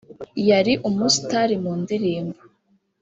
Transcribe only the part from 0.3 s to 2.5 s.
yari umusitari mu ndirimbo